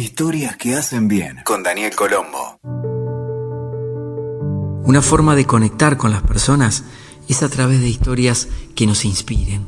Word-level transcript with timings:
Historias 0.00 0.56
que 0.56 0.74
hacen 0.76 1.08
bien 1.08 1.40
con 1.44 1.62
Daniel 1.62 1.94
Colombo. 1.94 2.58
Una 4.82 5.02
forma 5.02 5.36
de 5.36 5.44
conectar 5.44 5.98
con 5.98 6.10
las 6.10 6.22
personas 6.22 6.84
es 7.28 7.42
a 7.42 7.50
través 7.50 7.82
de 7.82 7.90
historias 7.90 8.48
que 8.74 8.86
nos 8.86 9.04
inspiren, 9.04 9.66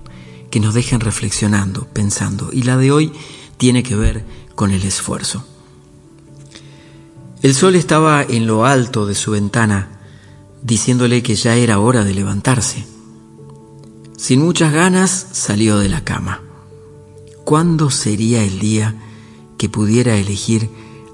que 0.51 0.59
nos 0.59 0.73
dejen 0.73 1.01
reflexionando, 1.01 1.87
pensando. 1.93 2.49
Y 2.51 2.63
la 2.63 2.79
de 2.79 2.91
hoy 2.93 3.13
tiene 3.59 3.83
que 3.83 3.95
ver 3.95 4.25
con 4.55 4.71
el 4.71 4.85
esfuerzo. 4.85 5.47
El 7.43 7.55
sol 7.55 7.75
estaba 7.75 8.23
en 8.23 8.47
lo 8.47 8.65
alto 8.65 9.05
de 9.05 9.15
su 9.15 9.33
ventana, 9.33 10.01
diciéndole 10.63 11.23
que 11.23 11.35
ya 11.35 11.57
era 11.57 11.79
hora 11.79 12.05
de 12.05 12.15
levantarse. 12.15 12.87
Sin 14.17 14.41
muchas 14.41 14.73
ganas 14.73 15.27
salió 15.33 15.79
de 15.79 15.91
la 15.91 16.05
cama. 16.05 16.41
¿Cuándo 17.45 17.91
sería 17.91 18.43
el 18.43 18.61
día 18.61 18.95
que 19.63 19.69
pudiera 19.69 20.17
elegir 20.17 20.69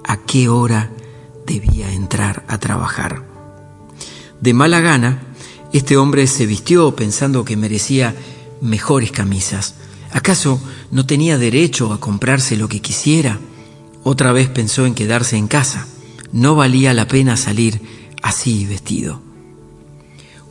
a 0.04 0.16
qué 0.16 0.48
hora 0.48 0.90
debía 1.46 1.93
entrar 1.93 2.46
a 2.48 2.56
trabajar? 2.56 3.22
De 4.40 4.54
mala 4.54 4.80
gana, 4.80 5.20
este 5.75 5.98
hombre 5.98 6.26
se 6.26 6.46
vistió 6.46 6.96
pensando 6.96 7.44
que 7.44 7.58
merecía 7.58 8.14
mejores 8.62 9.12
camisas. 9.12 9.75
¿Acaso 10.12 10.62
no 10.90 11.04
tenía 11.04 11.36
derecho 11.36 11.92
a 11.92 12.00
comprarse 12.00 12.56
lo 12.56 12.70
que 12.70 12.80
quisiera? 12.80 13.39
Otra 14.03 14.32
vez 14.32 14.48
pensó 14.48 14.86
en 14.86 14.94
quedarse 14.94 15.36
en 15.36 15.46
casa. 15.46 15.86
No 16.32 16.54
valía 16.54 16.94
la 16.94 17.06
pena 17.06 17.36
salir 17.36 17.82
así 18.22 18.64
vestido. 18.64 19.20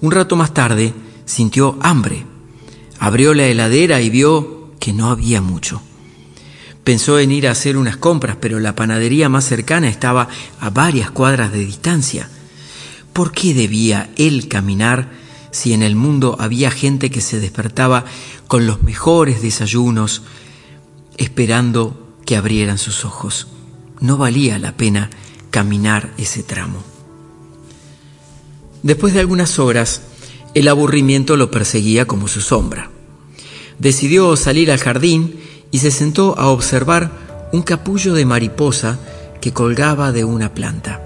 Un 0.02 0.12
rato 0.12 0.36
más 0.36 0.54
tarde 0.54 0.94
sintió 1.26 1.80
hambre. 1.82 2.28
Abrió 3.00 3.34
la 3.34 3.48
heladera 3.48 4.02
y 4.02 4.12
vio 4.12 4.70
que 4.80 4.94
no 4.94 5.10
había 5.10 5.42
mucho. 5.42 5.82
Pensó 6.88 7.20
en 7.20 7.34
ir 7.34 7.50
a 7.50 7.52
hacer 7.52 7.76
unas 7.76 7.98
compras, 7.98 8.38
pero 8.40 8.62
la 8.62 8.74
panadería 8.74 9.28
más 9.28 9.44
cercana 9.44 9.90
estaba 9.90 10.30
a 10.62 10.70
varias 10.70 11.12
cuadras 11.12 11.52
de 11.52 11.60
distancia. 11.60 12.30
¿Por 13.12 13.34
qué 13.34 13.54
debía 13.54 14.10
él 14.16 14.48
caminar 14.48 15.12
si 15.52 15.74
en 15.74 15.84
el 15.84 15.98
mundo 15.98 16.38
había 16.40 16.72
gente 16.72 17.10
que 17.10 17.20
se 17.20 17.42
despertaba 17.42 18.06
con 18.48 18.68
los 18.68 18.84
mejores 18.84 19.42
desayunos, 19.42 20.22
esperando 21.18 22.16
que 22.26 22.38
abrieran 22.38 22.78
sus 22.78 23.04
ojos? 23.04 23.50
No 24.00 24.16
valía 24.16 24.58
la 24.58 24.78
pena 24.78 25.10
caminar 25.52 26.14
ese 26.18 26.42
tramo. 26.42 26.82
Después 28.82 29.14
de 29.14 29.20
algunas 29.20 29.60
horas, 29.60 30.04
el 30.54 30.70
aburrimiento 30.70 31.36
lo 31.36 31.52
perseguía 31.52 32.08
como 32.08 32.30
su 32.30 32.40
sombra. 32.40 32.92
Decidió 33.78 34.38
salir 34.38 34.72
al 34.72 34.80
jardín 34.80 35.42
y 35.72 35.80
se 35.80 35.92
sentó 35.92 36.38
a 36.38 36.48
observar 36.48 37.12
un 37.52 37.62
capullo 37.62 38.14
de 38.14 38.26
mariposa 38.26 38.98
que 39.42 39.54
colgaba 39.54 40.12
de 40.12 40.24
una 40.24 40.54
planta. 40.54 41.02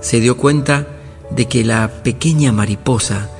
Se 0.00 0.20
dio 0.20 0.36
cuenta 0.36 0.86
de 1.30 1.46
que 1.46 1.64
la 1.64 1.88
pequeña 2.02 2.52
mariposa 2.52 3.30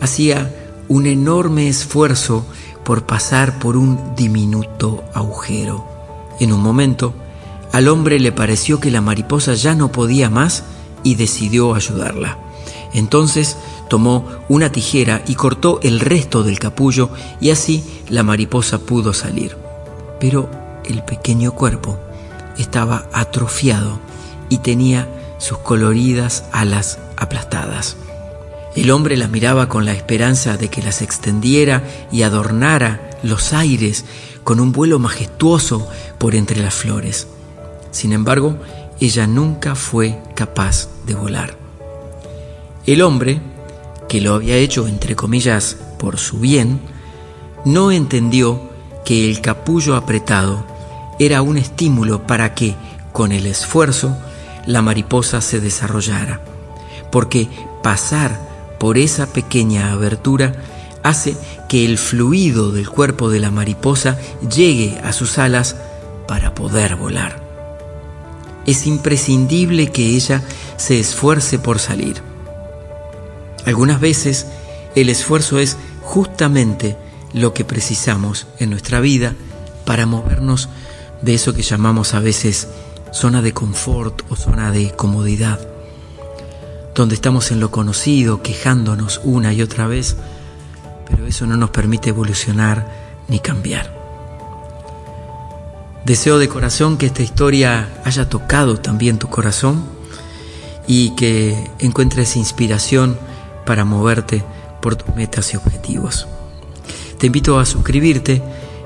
hacía 0.00 0.54
un 0.88 1.06
enorme 1.06 1.68
esfuerzo 1.68 2.44
por 2.84 3.06
pasar 3.06 3.58
por 3.58 3.76
un 3.76 4.14
diminuto 4.16 5.04
agujero. 5.14 5.86
En 6.40 6.52
un 6.52 6.60
momento, 6.60 7.14
al 7.72 7.88
hombre 7.88 8.18
le 8.18 8.32
pareció 8.32 8.80
que 8.80 8.90
la 8.90 9.00
mariposa 9.00 9.54
ya 9.54 9.74
no 9.74 9.92
podía 9.92 10.30
más 10.30 10.64
y 11.02 11.14
decidió 11.14 11.74
ayudarla. 11.74 12.38
Entonces 12.92 13.56
tomó 13.88 14.26
una 14.48 14.72
tijera 14.72 15.22
y 15.26 15.34
cortó 15.34 15.80
el 15.82 16.00
resto 16.00 16.42
del 16.42 16.58
capullo 16.58 17.10
y 17.40 17.50
así 17.50 17.84
la 18.08 18.22
mariposa 18.22 18.78
pudo 18.78 19.12
salir. 19.12 19.69
Pero 20.20 20.48
el 20.84 21.02
pequeño 21.02 21.52
cuerpo 21.52 21.98
estaba 22.58 23.06
atrofiado 23.12 23.98
y 24.48 24.58
tenía 24.58 25.08
sus 25.38 25.58
coloridas 25.58 26.44
alas 26.52 26.98
aplastadas. 27.16 27.96
El 28.76 28.90
hombre 28.92 29.16
las 29.16 29.30
miraba 29.30 29.68
con 29.68 29.84
la 29.84 29.92
esperanza 29.92 30.56
de 30.56 30.68
que 30.68 30.82
las 30.82 31.02
extendiera 31.02 31.82
y 32.12 32.22
adornara 32.22 33.10
los 33.22 33.52
aires 33.52 34.04
con 34.44 34.60
un 34.60 34.72
vuelo 34.72 34.98
majestuoso 34.98 35.88
por 36.18 36.34
entre 36.34 36.60
las 36.60 36.74
flores. 36.74 37.26
Sin 37.90 38.12
embargo, 38.12 38.56
ella 39.00 39.26
nunca 39.26 39.74
fue 39.74 40.18
capaz 40.34 40.88
de 41.06 41.14
volar. 41.14 41.56
El 42.86 43.02
hombre, 43.02 43.40
que 44.08 44.20
lo 44.20 44.34
había 44.34 44.56
hecho 44.56 44.86
entre 44.86 45.16
comillas 45.16 45.76
por 45.98 46.18
su 46.18 46.38
bien, 46.38 46.80
no 47.64 47.90
entendió 47.90 48.69
que 49.10 49.28
el 49.28 49.40
capullo 49.40 49.96
apretado 49.96 50.64
era 51.18 51.42
un 51.42 51.56
estímulo 51.56 52.28
para 52.28 52.54
que, 52.54 52.76
con 53.10 53.32
el 53.32 53.46
esfuerzo, 53.46 54.16
la 54.66 54.82
mariposa 54.82 55.40
se 55.40 55.58
desarrollara, 55.58 56.40
porque 57.10 57.48
pasar 57.82 58.38
por 58.78 58.98
esa 58.98 59.26
pequeña 59.32 59.90
abertura 59.90 60.52
hace 61.02 61.36
que 61.68 61.84
el 61.84 61.98
fluido 61.98 62.70
del 62.70 62.88
cuerpo 62.88 63.30
de 63.30 63.40
la 63.40 63.50
mariposa 63.50 64.16
llegue 64.48 65.00
a 65.02 65.12
sus 65.12 65.38
alas 65.38 65.74
para 66.28 66.54
poder 66.54 66.94
volar. 66.94 67.42
Es 68.64 68.86
imprescindible 68.86 69.90
que 69.90 70.06
ella 70.06 70.40
se 70.76 71.00
esfuerce 71.00 71.58
por 71.58 71.80
salir. 71.80 72.22
Algunas 73.66 73.98
veces 73.98 74.46
el 74.94 75.08
esfuerzo 75.08 75.58
es 75.58 75.78
justamente 76.00 76.96
lo 77.32 77.54
que 77.54 77.64
precisamos 77.64 78.46
en 78.58 78.70
nuestra 78.70 79.00
vida 79.00 79.34
para 79.84 80.06
movernos 80.06 80.68
de 81.22 81.34
eso 81.34 81.54
que 81.54 81.62
llamamos 81.62 82.14
a 82.14 82.20
veces 82.20 82.68
zona 83.12 83.42
de 83.42 83.52
confort 83.52 84.22
o 84.30 84.36
zona 84.36 84.70
de 84.70 84.92
comodidad 84.92 85.60
donde 86.94 87.14
estamos 87.14 87.50
en 87.50 87.60
lo 87.60 87.70
conocido, 87.70 88.42
quejándonos 88.42 89.20
una 89.24 89.52
y 89.52 89.62
otra 89.62 89.86
vez, 89.86 90.16
pero 91.08 91.26
eso 91.26 91.46
no 91.46 91.56
nos 91.56 91.70
permite 91.70 92.10
evolucionar 92.10 92.86
ni 93.28 93.40
cambiar. 93.40 93.98
Deseo 96.04 96.38
de 96.38 96.48
corazón 96.48 96.96
que 96.96 97.06
esta 97.06 97.22
historia 97.22 97.88
haya 98.04 98.28
tocado 98.28 98.78
también 98.80 99.18
tu 99.18 99.28
corazón 99.28 99.84
y 100.86 101.14
que 101.14 101.70
encuentres 101.78 102.36
inspiración 102.36 103.18
para 103.64 103.84
moverte 103.84 104.42
por 104.82 104.96
tus 104.96 105.14
metas 105.14 105.52
y 105.54 105.56
objetivos. 105.56 106.26
Te 107.20 107.26
invito 107.26 107.58
a 107.58 107.66
suscribirte 107.66 108.42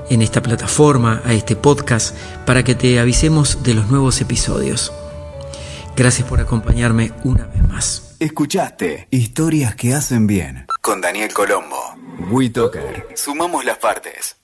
en 0.09 0.21
esta 0.21 0.41
plataforma, 0.41 1.21
a 1.23 1.33
este 1.33 1.55
podcast, 1.55 2.13
para 2.45 2.63
que 2.65 2.75
te 2.75 2.99
avisemos 2.99 3.63
de 3.63 3.73
los 3.73 3.89
nuevos 3.89 4.19
episodios. 4.19 4.91
Gracias 5.95 6.27
por 6.27 6.41
acompañarme 6.41 7.13
una 7.23 7.45
vez 7.45 7.65
más. 7.65 8.17
Escuchaste 8.19 9.07
Historias 9.09 9.75
que 9.75 9.93
hacen 9.93 10.27
bien 10.27 10.65
con 10.81 10.99
Daniel 10.99 11.31
Colombo. 11.33 11.95
WeToker. 12.29 13.07
Sumamos 13.15 13.63
las 13.63 13.77
partes. 13.77 14.35